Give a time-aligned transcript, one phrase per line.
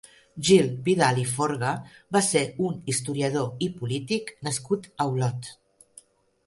[0.45, 1.73] Gil Vidal i Forga
[2.17, 5.55] va ser un historiador i polític nascut a Olot.